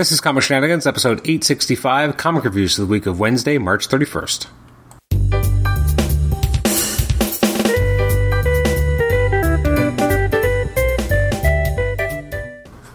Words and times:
This 0.00 0.12
is 0.12 0.22
Comic 0.22 0.44
Shenanigans, 0.44 0.86
episode 0.86 1.18
865, 1.18 2.16
comic 2.16 2.44
reviews 2.44 2.74
for 2.74 2.80
the 2.80 2.86
week 2.86 3.04
of 3.04 3.20
Wednesday, 3.20 3.58
March 3.58 3.86
31st. 3.86 4.46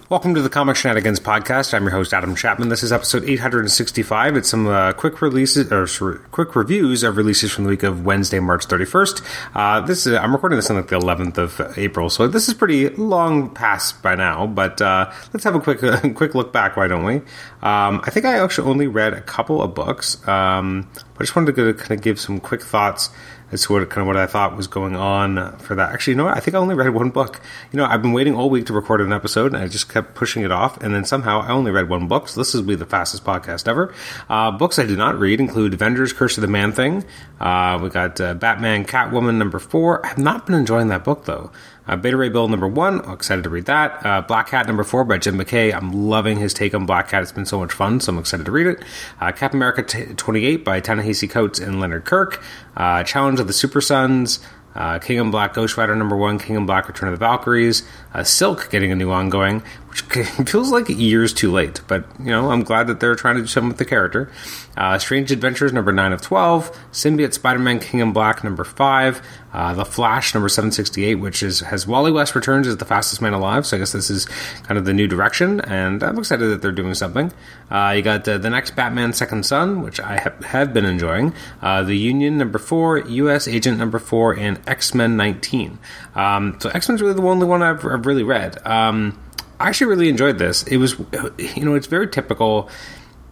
Welcome 0.07 0.35
to 0.35 0.43
the 0.43 0.51
Comic 0.51 0.75
Shenanigans 0.75 1.19
podcast. 1.19 1.73
I'm 1.73 1.81
your 1.81 1.89
host 1.89 2.13
Adam 2.13 2.35
Chapman. 2.35 2.69
This 2.69 2.83
is 2.83 2.93
episode 2.93 3.27
865. 3.27 4.37
It's 4.37 4.47
some 4.47 4.67
uh, 4.67 4.93
quick 4.93 5.19
releases 5.19 5.71
or 5.71 5.87
sorry, 5.87 6.19
quick 6.29 6.55
reviews 6.55 7.01
of 7.01 7.17
releases 7.17 7.51
from 7.51 7.63
the 7.63 7.71
week 7.71 7.81
of 7.81 8.05
Wednesday, 8.05 8.39
March 8.39 8.67
31st. 8.67 9.25
Uh, 9.55 9.81
this 9.81 10.05
is 10.05 10.13
I'm 10.13 10.31
recording 10.31 10.57
this 10.57 10.69
on 10.69 10.75
like 10.75 10.89
the 10.89 10.99
11th 10.99 11.39
of 11.39 11.75
April, 11.79 12.11
so 12.11 12.27
this 12.27 12.47
is 12.47 12.53
pretty 12.53 12.89
long 12.89 13.49
past 13.49 14.03
by 14.03 14.13
now. 14.13 14.45
But 14.45 14.79
uh, 14.79 15.11
let's 15.33 15.43
have 15.43 15.55
a 15.55 15.59
quick 15.59 15.79
quick 16.15 16.35
look 16.35 16.53
back. 16.53 16.77
Why 16.77 16.87
don't 16.87 17.03
we? 17.03 17.15
Um, 17.63 18.01
I 18.03 18.11
think 18.11 18.27
I 18.27 18.37
actually 18.37 18.69
only 18.69 18.85
read 18.85 19.13
a 19.13 19.21
couple 19.21 19.59
of 19.59 19.73
books. 19.73 20.25
Um, 20.27 20.87
I 21.17 21.23
just 21.23 21.35
wanted 21.35 21.55
to 21.55 21.73
kind 21.73 21.91
of 21.91 22.01
give 22.01 22.19
some 22.19 22.39
quick 22.39 22.61
thoughts 22.61 23.09
as 23.51 23.63
to 23.63 23.73
what 23.73 23.89
kind 23.89 24.01
of 24.01 24.07
what 24.07 24.17
I 24.17 24.25
thought 24.25 24.57
was 24.57 24.67
going 24.67 24.95
on 24.95 25.57
for 25.59 25.75
that. 25.75 25.91
Actually, 25.91 26.11
you 26.11 26.17
know 26.17 26.25
what? 26.25 26.35
I 26.35 26.39
think 26.39 26.55
I 26.55 26.57
only 26.57 26.75
read 26.75 26.89
one 26.89 27.09
book. 27.09 27.39
You 27.71 27.77
know, 27.77 27.85
I've 27.85 28.01
been 28.01 28.11
waiting 28.11 28.35
all 28.35 28.49
week 28.49 28.65
to 28.65 28.73
record 28.73 29.01
an 29.01 29.13
episode, 29.13 29.53
and 29.53 29.63
I 29.63 29.67
just 29.67 29.87
kept 29.87 30.15
pushing 30.15 30.43
it 30.43 30.51
off. 30.51 30.81
And 30.81 30.93
then 30.93 31.05
somehow 31.05 31.41
I 31.41 31.51
only 31.51 31.71
read 31.71 31.87
one 31.87 32.07
book. 32.07 32.27
So 32.27 32.41
this 32.41 32.53
will 32.53 32.63
be 32.63 32.75
the 32.75 32.85
fastest 32.85 33.23
podcast 33.23 33.67
ever. 33.67 33.93
Uh, 34.29 34.51
books 34.51 34.77
I 34.77 34.85
did 34.85 34.97
not 34.97 35.17
read 35.17 35.39
include 35.39 35.73
Avengers: 35.73 36.11
Curse 36.11 36.37
of 36.37 36.41
the 36.41 36.47
Man 36.47 36.71
Thing. 36.71 37.05
Uh, 37.39 37.79
we 37.81 37.89
got 37.89 38.19
uh, 38.19 38.33
Batman: 38.33 38.85
Catwoman 38.85 39.35
number 39.35 39.59
four. 39.59 40.05
I 40.05 40.09
have 40.09 40.17
not 40.17 40.45
been 40.45 40.55
enjoying 40.55 40.89
that 40.89 41.03
book 41.03 41.25
though. 41.25 41.51
Uh, 41.87 41.95
Beta 41.95 42.17
Ray 42.17 42.29
Bill 42.29 42.47
number 42.47 42.67
one, 42.67 43.07
excited 43.11 43.43
to 43.43 43.49
read 43.49 43.65
that. 43.65 44.05
Uh, 44.05 44.21
Black 44.21 44.47
Cat 44.47 44.67
number 44.67 44.83
four 44.83 45.03
by 45.03 45.17
Jed 45.17 45.35
MacKay. 45.35 45.71
I'm 45.71 45.91
loving 45.91 46.39
his 46.39 46.53
take 46.53 46.73
on 46.73 46.85
Black 46.85 47.09
Cat. 47.09 47.23
It's 47.23 47.31
been 47.31 47.45
so 47.45 47.59
much 47.59 47.73
fun, 47.73 47.99
so 47.99 48.11
I'm 48.13 48.19
excited 48.19 48.45
to 48.45 48.51
read 48.51 48.67
it. 48.67 48.83
Uh, 49.21 49.31
Captain 49.31 49.57
America 49.59 49.83
t- 49.83 50.13
28 50.13 50.65
by 50.65 50.79
Ta-Nehisi 50.79 51.29
Coates 51.29 51.59
and 51.59 51.79
Leonard 51.79 52.05
Kirk. 52.05 52.41
Uh, 52.75 53.03
Challenge 53.03 53.39
of 53.39 53.47
the 53.47 53.53
Super 53.53 53.81
Sons. 53.81 54.39
Uh, 54.75 54.99
King 54.99 55.19
in 55.19 55.31
Black 55.31 55.53
Ghost 55.53 55.77
Rider 55.77 55.95
number 55.95 56.17
one, 56.17 56.37
King 56.37 56.57
in 56.57 56.65
Black 56.65 56.89
Return 56.89 57.07
of 57.07 57.17
the 57.17 57.25
Valkyries, 57.25 57.83
uh, 58.13 58.23
Silk 58.23 58.69
getting 58.69 58.91
a 58.91 58.95
new 58.95 59.09
ongoing, 59.09 59.63
which 59.95 60.25
feels 60.49 60.71
like 60.71 60.89
years 60.89 61.33
too 61.33 61.51
late, 61.51 61.81
but 61.87 62.05
you 62.19 62.25
know 62.25 62.51
I'm 62.51 62.63
glad 62.63 62.87
that 62.87 62.99
they're 62.99 63.15
trying 63.15 63.35
to 63.35 63.41
do 63.41 63.47
something 63.47 63.69
with 63.69 63.77
the 63.77 63.85
character. 63.85 64.31
Uh, 64.75 64.97
Strange 64.97 65.31
Adventures 65.31 65.71
number 65.71 65.91
nine 65.91 66.11
of 66.11 66.21
twelve, 66.21 66.71
Symbiote 66.91 67.33
Spider-Man 67.33 67.79
King 67.79 68.01
in 68.01 68.11
Black 68.11 68.43
number 68.43 68.63
five, 68.65 69.21
uh, 69.53 69.73
The 69.73 69.85
Flash 69.85 70.33
number 70.33 70.49
seven 70.49 70.71
sixty 70.71 71.05
eight, 71.05 71.15
which 71.15 71.41
is 71.41 71.61
has 71.61 71.87
Wally 71.87 72.11
West 72.11 72.35
returns 72.35 72.67
as 72.67 72.77
the 72.77 72.85
fastest 72.85 73.21
man 73.21 73.33
alive. 73.33 73.65
So 73.65 73.77
I 73.77 73.79
guess 73.79 73.93
this 73.93 74.09
is 74.09 74.25
kind 74.63 74.77
of 74.77 74.85
the 74.85 74.93
new 74.93 75.07
direction, 75.07 75.61
and 75.61 76.03
I'm 76.03 76.17
excited 76.17 76.47
that 76.47 76.61
they're 76.61 76.71
doing 76.71 76.93
something. 76.93 77.31
Uh, 77.71 77.93
you 77.95 78.01
got 78.01 78.25
the 78.25 78.37
next 78.49 78.75
Batman 78.75 79.13
Second 79.13 79.45
Son, 79.45 79.81
which 79.81 79.99
I 79.99 80.19
have, 80.19 80.45
have 80.45 80.73
been 80.73 80.85
enjoying. 80.85 81.33
Uh, 81.61 81.83
the 81.83 81.97
Union 81.97 82.37
number 82.37 82.59
four, 82.59 82.99
U.S. 82.99 83.47
Agent 83.47 83.77
number 83.77 83.99
four, 83.99 84.37
and 84.37 84.59
X 84.67 84.93
Men 84.93 85.15
nineteen. 85.15 85.79
Um, 86.15 86.57
so 86.59 86.69
X 86.69 86.89
Men's 86.89 87.01
really 87.01 87.13
the 87.13 87.23
only 87.23 87.47
one 87.47 87.63
I've, 87.63 87.85
I've 87.85 88.05
really 88.05 88.23
read. 88.23 88.65
Um, 88.67 89.17
I 89.59 89.69
actually 89.69 89.87
really 89.87 90.09
enjoyed 90.09 90.37
this. 90.37 90.63
It 90.63 90.77
was, 90.77 90.97
you 91.37 91.65
know, 91.65 91.75
it's 91.75 91.87
very 91.87 92.07
typical 92.07 92.69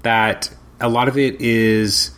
that 0.03 0.49
a 0.79 0.89
lot 0.89 1.07
of 1.07 1.17
it 1.17 1.41
is 1.41 2.11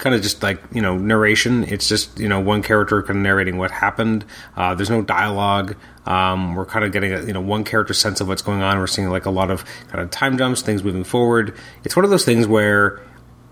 kind 0.00 0.14
of 0.14 0.22
just 0.22 0.42
like 0.42 0.60
you 0.72 0.80
know 0.82 0.96
narration. 0.96 1.64
It's 1.64 1.88
just 1.88 2.18
you 2.18 2.28
know 2.28 2.40
one 2.40 2.62
character 2.62 3.02
kind 3.02 3.18
of 3.18 3.22
narrating 3.22 3.58
what 3.58 3.70
happened. 3.70 4.24
Uh, 4.56 4.74
there's 4.74 4.90
no 4.90 5.02
dialogue. 5.02 5.76
Um, 6.06 6.54
we're 6.54 6.66
kind 6.66 6.84
of 6.84 6.92
getting 6.92 7.12
a 7.12 7.22
you 7.22 7.32
know 7.32 7.40
one 7.40 7.64
character 7.64 7.94
sense 7.94 8.20
of 8.20 8.28
what's 8.28 8.42
going 8.42 8.62
on. 8.62 8.78
We're 8.78 8.86
seeing 8.86 9.10
like 9.10 9.26
a 9.26 9.30
lot 9.30 9.50
of 9.50 9.64
kind 9.88 10.00
of 10.00 10.10
time 10.10 10.38
jumps, 10.38 10.62
things 10.62 10.82
moving 10.82 11.04
forward. 11.04 11.54
It's 11.84 11.94
one 11.94 12.04
of 12.04 12.10
those 12.10 12.24
things 12.24 12.46
where 12.46 13.00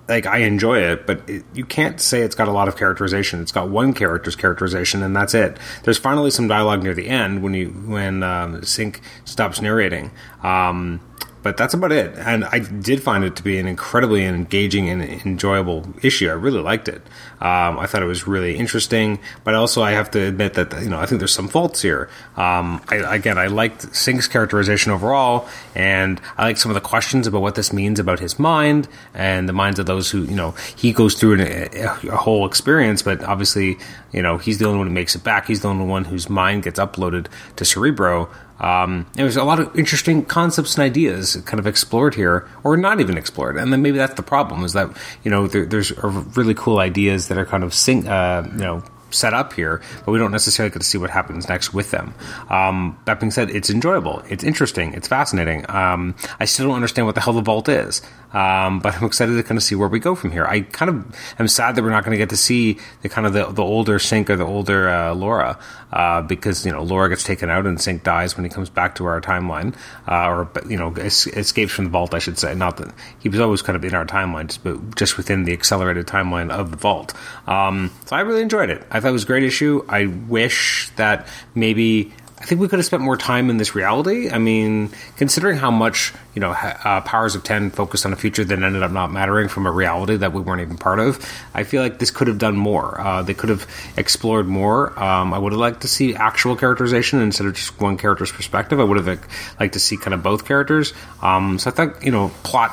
like 0.08 0.26
I 0.26 0.38
enjoy 0.38 0.78
it, 0.78 1.06
but 1.06 1.28
it, 1.28 1.44
you 1.54 1.64
can't 1.64 2.00
say 2.00 2.22
it's 2.22 2.34
got 2.34 2.48
a 2.48 2.52
lot 2.52 2.68
of 2.68 2.76
characterization. 2.76 3.40
It's 3.40 3.52
got 3.52 3.68
one 3.68 3.92
character's 3.92 4.36
characterization, 4.36 5.02
and 5.02 5.14
that's 5.14 5.34
it. 5.34 5.58
There's 5.82 5.98
finally 5.98 6.30
some 6.30 6.48
dialogue 6.48 6.82
near 6.82 6.94
the 6.94 7.08
end 7.08 7.42
when 7.42 7.54
you 7.54 7.68
when 7.68 8.22
um, 8.22 8.62
stops 8.62 9.60
narrating. 9.60 10.10
Um, 10.42 11.00
but 11.42 11.56
that's 11.56 11.74
about 11.74 11.92
it. 11.92 12.14
And 12.16 12.44
I 12.44 12.58
did 12.58 13.02
find 13.02 13.24
it 13.24 13.36
to 13.36 13.42
be 13.42 13.58
an 13.58 13.66
incredibly 13.66 14.24
engaging 14.24 14.88
and 14.88 15.02
enjoyable 15.02 15.86
issue. 16.02 16.28
I 16.28 16.32
really 16.32 16.60
liked 16.60 16.88
it. 16.88 17.02
Um, 17.40 17.78
I 17.78 17.86
thought 17.86 18.02
it 18.02 18.06
was 18.06 18.26
really 18.26 18.56
interesting, 18.56 19.20
but 19.44 19.54
also 19.54 19.82
I 19.82 19.92
have 19.92 20.10
to 20.12 20.20
admit 20.20 20.54
that 20.54 20.82
you 20.82 20.88
know 20.88 20.98
I 20.98 21.06
think 21.06 21.20
there's 21.20 21.32
some 21.32 21.48
faults 21.48 21.82
here. 21.82 22.08
Um, 22.36 22.82
I, 22.88 22.96
again, 23.14 23.38
I 23.38 23.46
liked 23.46 23.94
Synch's 23.94 24.26
characterization 24.26 24.90
overall, 24.90 25.48
and 25.74 26.20
I 26.36 26.44
like 26.44 26.56
some 26.56 26.70
of 26.70 26.74
the 26.74 26.80
questions 26.80 27.26
about 27.26 27.42
what 27.42 27.54
this 27.54 27.72
means 27.72 28.00
about 28.00 28.18
his 28.18 28.38
mind 28.38 28.88
and 29.14 29.48
the 29.48 29.52
minds 29.52 29.78
of 29.78 29.86
those 29.86 30.10
who 30.10 30.22
you 30.22 30.34
know 30.34 30.52
he 30.76 30.92
goes 30.92 31.14
through 31.14 31.40
a, 31.40 31.68
a 31.84 32.16
whole 32.16 32.46
experience, 32.46 33.02
but 33.02 33.22
obviously 33.22 33.78
you 34.12 34.22
know 34.22 34.38
he's 34.38 34.58
the 34.58 34.66
only 34.66 34.78
one 34.78 34.88
who 34.88 34.92
makes 34.92 35.14
it 35.14 35.22
back. 35.22 35.46
He's 35.46 35.60
the 35.62 35.68
only 35.68 35.86
one 35.86 36.04
whose 36.04 36.28
mind 36.28 36.64
gets 36.64 36.80
uploaded 36.80 37.26
to 37.56 37.64
Cerebro. 37.64 38.28
Um, 38.60 39.06
there's 39.12 39.36
a 39.36 39.44
lot 39.44 39.60
of 39.60 39.76
interesting 39.78 40.24
concepts 40.24 40.74
and 40.76 40.82
ideas 40.82 41.36
kind 41.46 41.60
of 41.60 41.66
explored 41.66 42.14
here, 42.14 42.48
or 42.64 42.76
not 42.76 43.00
even 43.00 43.16
explored. 43.16 43.56
And 43.56 43.72
then 43.72 43.82
maybe 43.82 43.98
that's 43.98 44.14
the 44.14 44.22
problem 44.22 44.64
is 44.64 44.72
that 44.72 44.90
you 45.22 45.30
know 45.30 45.46
there, 45.46 45.64
there's 45.64 45.92
really 46.02 46.54
cool 46.54 46.78
ideas 46.78 47.28
that 47.28 47.38
are 47.38 47.46
kind 47.46 47.62
of 47.62 47.72
sing, 47.72 48.08
uh, 48.08 48.48
you 48.52 48.58
know 48.58 48.82
set 49.10 49.34
up 49.34 49.52
here, 49.52 49.80
but 50.04 50.12
we 50.12 50.18
don't 50.18 50.32
necessarily 50.32 50.72
get 50.72 50.80
to 50.80 50.86
see 50.86 50.98
what 50.98 51.10
happens 51.10 51.48
next 51.48 51.72
with 51.72 51.90
them. 51.90 52.14
Um, 52.50 52.98
that 53.04 53.20
being 53.20 53.30
said, 53.30 53.50
it's 53.50 53.70
enjoyable, 53.70 54.22
it's 54.28 54.44
interesting, 54.44 54.92
it's 54.94 55.08
fascinating. 55.08 55.68
Um, 55.70 56.14
I 56.40 56.44
still 56.44 56.66
don't 56.66 56.76
understand 56.76 57.06
what 57.06 57.14
the 57.14 57.20
hell 57.20 57.32
the 57.32 57.42
vault 57.42 57.68
is, 57.68 58.02
um, 58.32 58.80
but 58.80 58.96
I'm 58.96 59.04
excited 59.04 59.34
to 59.34 59.42
kind 59.42 59.56
of 59.56 59.62
see 59.62 59.74
where 59.74 59.88
we 59.88 60.00
go 60.00 60.14
from 60.14 60.30
here. 60.30 60.44
I 60.44 60.60
kind 60.60 60.90
of 60.90 61.16
am 61.38 61.48
sad 61.48 61.76
that 61.76 61.82
we're 61.82 61.90
not 61.90 62.04
going 62.04 62.12
to 62.12 62.18
get 62.18 62.30
to 62.30 62.36
see 62.36 62.78
the 63.02 63.08
kind 63.08 63.26
of 63.26 63.32
the, 63.32 63.46
the 63.46 63.62
older 63.62 63.98
Synch 63.98 64.28
or 64.28 64.36
the 64.36 64.44
older 64.44 64.88
uh, 64.88 65.14
Laura, 65.14 65.58
uh, 65.92 66.22
because 66.22 66.66
you 66.66 66.72
know 66.72 66.82
Laura 66.82 67.08
gets 67.08 67.24
taken 67.24 67.50
out 67.50 67.66
and 67.66 67.78
Synch 67.78 68.02
dies 68.02 68.36
when 68.36 68.44
he 68.44 68.50
comes 68.50 68.68
back 68.70 68.94
to 68.96 69.06
our 69.06 69.20
timeline, 69.20 69.74
uh, 70.06 70.28
or 70.28 70.50
you 70.68 70.76
know 70.76 70.92
es- 70.94 71.26
escapes 71.28 71.72
from 71.72 71.86
the 71.86 71.90
vault, 71.90 72.14
I 72.14 72.18
should 72.18 72.38
say. 72.38 72.54
Not 72.54 72.76
that 72.78 72.92
he 73.18 73.28
was 73.28 73.40
always 73.40 73.62
kind 73.62 73.76
of 73.76 73.84
in 73.84 73.94
our 73.94 74.04
timeline, 74.04 74.56
but 74.62 74.96
just 74.96 75.16
within 75.16 75.44
the 75.44 75.52
accelerated 75.52 76.06
timeline 76.06 76.50
of 76.50 76.70
the 76.70 76.76
vault. 76.76 77.14
Um, 77.46 77.90
so 78.06 78.16
I 78.16 78.20
really 78.20 78.42
enjoyed 78.42 78.70
it. 78.70 78.86
Thought 79.00 79.08
it 79.08 79.12
was 79.12 79.24
a 79.24 79.26
great 79.26 79.44
issue. 79.44 79.84
I 79.88 80.06
wish 80.06 80.90
that 80.96 81.26
maybe 81.54 82.12
I 82.40 82.44
think 82.44 82.60
we 82.60 82.68
could 82.68 82.78
have 82.78 82.86
spent 82.86 83.02
more 83.02 83.16
time 83.16 83.50
in 83.50 83.56
this 83.56 83.74
reality. 83.74 84.30
I 84.30 84.38
mean, 84.38 84.90
considering 85.16 85.56
how 85.56 85.72
much 85.72 86.14
you 86.34 86.40
know 86.40 86.52
uh, 86.52 87.00
Powers 87.00 87.34
of 87.34 87.42
Ten 87.42 87.70
focused 87.70 88.06
on 88.06 88.12
a 88.12 88.16
future 88.16 88.44
that 88.44 88.62
ended 88.62 88.82
up 88.82 88.92
not 88.92 89.10
mattering 89.10 89.48
from 89.48 89.66
a 89.66 89.72
reality 89.72 90.16
that 90.16 90.32
we 90.32 90.40
weren't 90.40 90.62
even 90.62 90.76
part 90.76 91.00
of, 91.00 91.18
I 91.52 91.64
feel 91.64 91.82
like 91.82 91.98
this 91.98 92.12
could 92.12 92.28
have 92.28 92.38
done 92.38 92.56
more. 92.56 93.00
Uh, 93.00 93.22
they 93.22 93.34
could 93.34 93.50
have 93.50 93.66
explored 93.96 94.46
more. 94.46 94.96
Um, 95.02 95.34
I 95.34 95.38
would 95.38 95.52
have 95.52 95.60
liked 95.60 95.80
to 95.82 95.88
see 95.88 96.14
actual 96.14 96.54
characterization 96.54 97.20
instead 97.20 97.46
of 97.46 97.54
just 97.54 97.80
one 97.80 97.96
character's 97.96 98.30
perspective. 98.30 98.78
I 98.78 98.84
would 98.84 99.04
have 99.04 99.26
liked 99.58 99.72
to 99.72 99.80
see 99.80 99.96
kind 99.96 100.14
of 100.14 100.22
both 100.22 100.46
characters. 100.46 100.94
Um, 101.20 101.58
so 101.58 101.70
I 101.70 101.74
thought 101.74 102.04
you 102.04 102.12
know 102.12 102.30
plot 102.44 102.70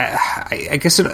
I, 0.00 0.68
I, 0.72 0.76
guess 0.76 0.98
it, 0.98 1.06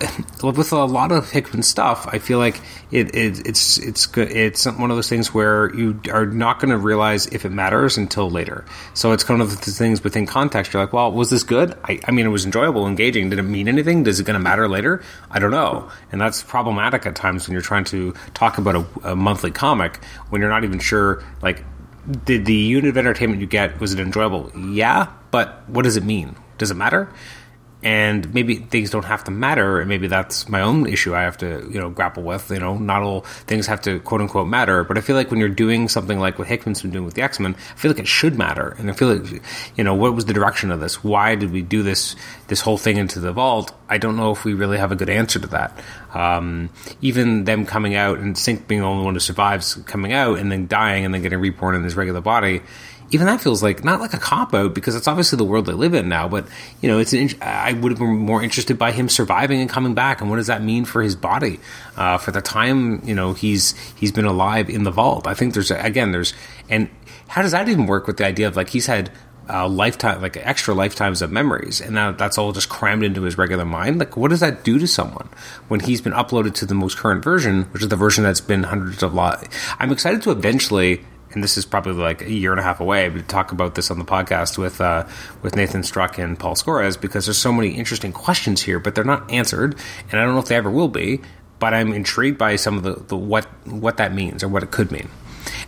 with 0.43 0.73
a 0.73 0.85
lot 0.85 1.13
of 1.13 1.31
Hickman 1.31 1.63
stuff, 1.63 2.07
I 2.07 2.19
feel 2.19 2.39
like 2.39 2.61
it, 2.91 3.15
it, 3.15 3.47
it's 3.47 3.79
it's. 3.79 4.09
It's 4.17 4.67
one 4.67 4.91
of 4.91 4.97
those 4.97 5.09
things 5.09 5.35
where 5.35 5.75
you 5.75 6.01
are 6.13 6.27
not 6.27 6.61
going 6.61 6.71
to 6.71 6.79
realize 6.79 7.27
if 7.27 7.45
it 7.45 7.51
matters 7.51 7.97
until 7.97 8.31
later. 8.31 8.65
So 8.95 9.13
it's 9.13 9.25
kind 9.25 9.43
of 9.43 9.51
the 9.51 9.71
things 9.71 10.05
within 10.05 10.27
context. 10.27 10.73
You're 10.73 10.83
like, 10.83 10.93
well, 10.93 11.11
was 11.11 11.31
this 11.31 11.43
good? 11.43 11.77
I, 11.85 11.99
I 12.07 12.11
mean, 12.13 12.27
it 12.27 12.31
was 12.31 12.45
enjoyable, 12.45 12.87
engaging. 12.87 13.31
Did 13.31 13.39
it 13.39 13.43
mean 13.43 13.69
anything? 13.69 14.07
Is 14.07 14.21
it 14.21 14.25
going 14.25 14.39
to 14.39 14.43
matter 14.43 14.69
later? 14.69 15.03
I 15.31 15.39
don't 15.39 15.51
know. 15.51 15.91
And 16.13 16.21
that's 16.21 16.43
problematic 16.43 17.07
at 17.07 17.17
times 17.17 17.47
when 17.47 17.53
you're 17.53 17.63
trying 17.63 17.85
to 17.85 18.15
talk 18.35 18.59
about 18.59 18.77
a, 18.77 19.11
a 19.11 19.17
monthly 19.17 19.51
comic 19.51 20.03
when 20.31 20.41
you're 20.41 20.51
not 20.51 20.65
even 20.65 20.79
sure, 20.79 21.25
like, 21.43 21.65
did 22.25 22.45
the 22.47 22.55
unit 22.55 22.91
of 22.91 22.97
entertainment 22.97 23.41
you 23.41 23.47
get 23.47 23.81
was 23.81 23.93
it 23.93 24.01
enjoyable? 24.01 24.53
Yeah, 24.57 25.09
but 25.31 25.69
what 25.69 25.83
does 25.83 25.97
it 25.97 26.05
mean? 26.05 26.37
Does 26.59 26.71
it 26.71 26.75
matter? 26.75 27.13
And 27.87 28.35
maybe 28.35 28.57
things 28.57 28.91
don't 28.91 29.05
have 29.05 29.23
to 29.25 29.31
matter 29.31 29.81
and 29.81 29.89
maybe 29.89 30.09
that's 30.09 30.49
my 30.49 30.61
own 30.61 30.87
issue 30.87 31.15
i 31.15 31.23
have 31.23 31.39
to 31.39 31.69
you 31.71 31.79
know 31.81 31.89
grapple 31.91 32.23
with 32.23 32.51
you 32.51 32.59
know. 32.59 32.77
Not 32.77 33.03
all 33.03 33.21
things 33.21 33.67
have 33.67 33.81
to 33.83 34.01
quote 34.01 34.21
unquote 34.21 34.49
matter 34.49 34.85
but 34.85 34.99
i 34.99 35.01
feel 35.01 35.17
like 35.17 35.31
when 35.31 35.41
you're 35.41 35.49
doing 35.49 35.89
something 35.89 36.19
like 36.19 36.39
what 36.39 36.49
hickman's 36.49 36.83
been 36.83 36.91
doing 36.91 37.05
with 37.05 37.15
the 37.15 37.23
x-men 37.23 37.55
i 37.55 37.77
feel 37.77 37.91
like 37.91 38.01
it 38.01 38.09
should 38.09 38.37
matter 38.37 38.75
and 38.79 38.91
i 38.91 38.93
feel 38.93 39.15
like 39.15 39.43
you 39.77 39.85
know 39.85 39.95
what 39.95 40.15
was 40.15 40.27
the 40.27 40.33
direction 40.33 40.71
of 40.71 40.81
this? 40.81 41.03
Why 41.03 41.35
did 41.35 41.51
we 41.51 41.63
do 41.63 41.83
this 41.83 42.17
this 42.49 42.61
whole 42.61 42.79
thing 42.79 42.97
into 42.97 43.21
the 43.21 43.33
vault? 43.33 43.73
I 43.89 43.99
don't 43.99 44.17
know 44.17 44.33
if 44.33 44.45
we 44.45 44.55
really 44.55 44.79
have 44.79 44.93
a 44.93 44.97
good 44.97 45.09
answer 45.09 45.39
to 45.39 45.47
that. 45.49 45.79
Um, 46.15 46.71
even 47.01 47.45
them 47.45 47.67
coming 47.67 47.95
out 47.95 48.19
and 48.19 48.35
synch 48.37 48.67
being 48.67 48.81
the 48.81 48.87
only 48.87 49.05
one 49.05 49.15
who 49.15 49.21
survives 49.21 49.75
coming 49.87 50.13
out 50.13 50.39
and 50.39 50.51
then 50.51 50.67
dying 50.67 51.05
and 51.05 51.15
then 51.15 51.23
getting 51.23 51.39
reborn 51.39 51.75
in 51.75 51.85
his 51.85 51.97
regular 51.97 52.21
body 52.21 52.63
even 53.11 53.27
that 53.27 53.41
feels 53.41 53.63
like 53.63 53.85
not 53.85 54.01
like 54.01 54.15
a 54.15 54.19
cop 54.19 54.55
out 54.55 54.75
because 54.75 54.97
it's 54.97 55.07
obviously 55.07 55.37
the 55.37 55.45
world 55.45 55.67
they 55.67 55.73
live 55.73 55.95
in 55.95 56.09
now. 56.09 56.29
But 56.29 56.47
you 56.81 56.89
know, 56.89 56.99
it's 56.99 57.13
an, 57.13 57.31
I 57.41 57.73
would 57.73 57.93
have 57.93 57.99
been 57.99 58.17
more 58.17 58.43
interested 58.43 58.79
by 58.79 58.93
him 58.93 59.09
surviving 59.09 59.61
and 59.61 59.71
coming 59.71 59.95
back, 59.95 60.21
and 60.21 60.31
what 60.31 60.37
does 60.37 60.49
that 60.49 60.63
mean 60.63 60.85
for 60.85 61.03
his 61.03 61.15
body 61.15 61.61
uh, 61.97 62.19
for 62.19 62.31
the 62.31 62.43
time 62.43 63.07
you 63.07 63.15
know 63.15 63.33
he's 63.33 63.75
he's 63.95 64.13
been 64.13 64.25
alive 64.25 64.69
in 64.69 64.85
the 64.85 64.91
vault. 64.91 65.27
I 65.27 65.35
think 65.35 65.55
there's 65.55 65.71
again 65.71 66.13
there's 66.13 66.35
and 66.69 66.89
how 67.29 67.43
does 67.43 67.53
that 67.53 67.69
even 67.69 67.87
work 67.87 68.07
with 68.07 68.17
the 68.17 68.27
idea 68.27 68.49
of 68.49 68.57
like 68.57 68.71
he's 68.71 68.87
had 68.87 69.11
uh, 69.49 69.69
lifetime, 69.69 70.21
like 70.21 70.37
extra 70.39 70.75
lifetimes 70.75 71.23
of 71.23 71.31
memories, 71.31 71.81
and 71.81 71.95
now 71.95 72.13
that's 72.13 72.39
all 72.39 72.53
just 72.53 72.69
crammed 72.69 73.05
into 73.05 73.23
his 73.23 73.39
regular 73.39 73.65
mind. 73.65 73.99
Like, 73.99 74.17
what 74.17 74.31
does 74.31 74.41
that 74.41 74.65
do 74.65 74.79
to 74.79 74.87
someone 74.87 75.29
when 75.69 75.81
he's 75.81 76.01
been 76.01 76.13
uploaded 76.13 76.55
to 76.55 76.67
the 76.67 76.75
most 76.75 76.97
current 76.97 77.23
version, 77.23 77.65
which 77.73 77.83
is 77.83 77.89
the 77.89 77.97
version 77.97 78.25
that's 78.25 78.41
been 78.41 78.65
hundreds 78.65 79.03
of 79.03 79.15
lot? 79.15 79.47
I'm 79.79 79.93
excited 79.93 80.23
to 80.23 80.33
eventually 80.33 81.05
and 81.37 81.45
this 81.45 81.59
is 81.59 81.67
probably 81.67 81.93
like 81.93 82.23
a 82.23 82.33
year 82.33 82.51
and 82.51 82.59
a 82.59 82.63
half 82.63 82.81
away, 82.81 83.11
but 83.11 83.29
talk 83.29 83.53
about 83.53 83.75
this 83.75 83.91
on 83.91 83.99
the 83.99 84.07
podcast 84.07 84.57
with 84.57 84.81
uh, 84.81 85.07
with 85.43 85.55
Nathan 85.55 85.83
Struck 85.83 86.19
and 86.19 86.39
Paul 86.39 86.57
Scores 86.57 86.97
because 86.97 87.27
there's 87.27 87.37
so 87.37 87.53
many 87.53 87.69
interesting 87.69 88.11
questions 88.11 88.63
here, 88.63 88.81
but 88.81 88.95
they're 88.95 89.05
not 89.05 89.31
answered, 89.31 89.77
and 90.11 90.19
I 90.19 90.25
don't 90.25 90.33
know 90.33 90.41
if 90.41 90.47
they 90.47 90.57
ever 90.57 90.71
will 90.71 90.89
be. 90.89 91.21
But 91.59 91.73
I'm 91.73 91.93
intrigued 91.93 92.39
by 92.39 92.57
some 92.57 92.79
of 92.79 92.83
the, 92.85 92.95
the 92.95 93.17
what 93.17 93.45
what 93.67 93.99
that 93.99 94.15
means 94.15 94.43
or 94.43 94.49
what 94.49 94.63
it 94.63 94.71
could 94.71 94.91
mean. 94.91 95.11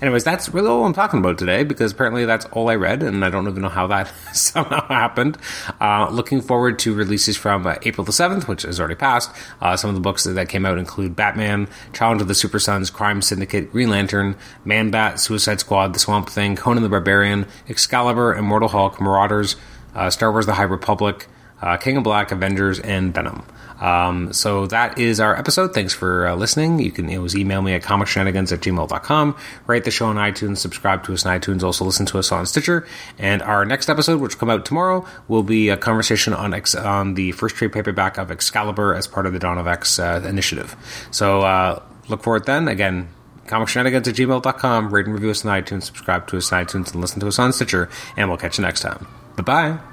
Anyways, 0.01 0.25
that's 0.25 0.49
really 0.49 0.69
all 0.69 0.85
I'm 0.85 0.93
talking 0.93 1.19
about 1.19 1.39
today 1.39 1.65
because 1.65 1.93
apparently 1.93 2.25
that's 2.25 2.45
all 2.47 2.71
I 2.71 2.77
read, 2.77 3.03
and 3.03 3.25
I 3.25 3.31
don't 3.31 3.49
even 3.49 3.63
know 3.63 3.69
how 3.69 3.87
that 3.89 4.13
somehow 4.33 4.87
happened. 4.87 5.39
Uh, 5.81 6.09
looking 6.11 6.41
forward 6.41 6.79
to 6.81 6.95
releases 6.95 7.37
from 7.37 7.67
uh, 7.67 7.77
April 7.83 8.05
the 8.05 8.13
7th, 8.13 8.49
which 8.49 8.63
has 8.63 8.79
already 8.79 8.95
passed. 8.95 9.31
Uh, 9.61 9.77
some 9.77 9.91
of 9.91 9.95
the 9.95 10.01
books 10.01 10.25
that, 10.25 10.49
came 10.49 10.65
out 10.65 10.79
include 10.79 11.15
Batman, 11.15 11.69
Challenge 11.93 12.23
of 12.23 12.29
the 12.29 12.35
Super 12.35 12.59
Sons, 12.59 12.91
Crime 12.91 13.21
Syndicate, 13.21 13.71
Green 13.71 13.91
Lantern, 13.91 14.37
Man 14.65 14.91
Bat, 14.91 15.21
Suicide 15.21 15.61
Squad, 15.61 15.95
The 15.95 15.99
Swamp 15.99 16.29
Thing, 16.31 16.57
Conan 16.57 16.83
the 16.83 16.89
Barbarian, 16.89 17.47
Excalibur, 17.69 18.35
Immortal 18.35 18.69
Hulk, 18.69 19.01
Marauders, 19.01 19.57
uh, 19.95 20.11
Star 20.11 20.33
Wars 20.33 20.47
The 20.47 20.55
High 20.55 20.63
Republic, 20.63 21.27
uh, 21.61 21.77
King 21.77 21.97
in 21.97 22.03
Black, 22.03 22.33
Avengers, 22.33 22.79
and 22.81 23.13
Venom. 23.13 23.45
Um, 23.81 24.33
so 24.33 24.67
that 24.67 24.99
is 24.99 25.21
our 25.21 25.37
episode. 25.37 25.75
Thanks 25.75 25.93
for 25.93 26.27
uh, 26.27 26.35
listening. 26.35 26.79
You 26.81 26.91
can 26.91 27.15
always 27.15 27.37
email 27.37 27.63
me 27.63 27.75
at 27.75 27.83
comicshenanigans 27.83 28.53
at 28.53 28.61
gmail.com. 28.61 29.37
Rate 29.67 29.85
the 29.85 29.91
show 29.91 30.07
on 30.07 30.17
iTunes, 30.17 30.59
subscribe 30.59 31.05
to 31.05 31.15
us 31.15 31.25
on 31.25 31.39
iTunes, 31.39 31.63
also 31.63 31.85
listen 31.85 32.07
to 32.07 32.19
us 32.19 32.33
on 32.33 32.47
Stitcher. 32.47 32.87
And 33.19 33.43
our 33.43 33.65
next 33.65 33.89
episode, 33.89 34.21
which 34.21 34.35
will 34.35 34.41
come 34.41 34.51
out 34.51 34.65
tomorrow, 34.65 35.07
will 35.29 35.43
be 35.43 35.69
a 35.69 35.77
conversation 35.77 36.33
on 36.33 36.55
Ex- 36.55 36.75
on 36.75 37.15
the 37.15 37.33
first 37.33 37.57
trade 37.57 37.73
paperback 37.73 38.19
of 38.19 38.31
Excalibur 38.31 38.95
as 38.95 39.07
part 39.07 39.27
of 39.27 39.33
the 39.33 39.39
Dawn 39.39 39.59
of 39.59 39.67
X 39.67 39.99
uh, 39.99 40.25
initiative. 40.27 40.75
So 41.11 41.43
uh, 41.43 41.83
look 42.09 42.23
for 42.23 42.37
it 42.37 42.47
then. 42.47 42.69
Again, 42.69 43.09
comicshenanigans 43.47 44.09
at 44.09 44.15
gmail.com. 44.15 44.93
Rate 44.93 45.07
and 45.07 45.15
review 45.15 45.31
us 45.31 45.45
on 45.45 45.63
iTunes, 45.63 45.85
subscribe 45.85 46.27
to 46.29 46.37
us 46.37 46.53
on 46.53 46.65
iTunes, 46.65 46.93
and 46.93 47.01
listen 47.01 47.21
to 47.21 47.29
us 47.29 47.39
on 47.39 47.53
Stitcher. 47.53 47.89
And 48.17 48.29
we'll 48.29 48.39
catch 48.39 48.59
you 48.59 48.63
next 48.63 48.81
time. 48.81 49.07
Bye 49.37 49.43
bye. 49.43 49.88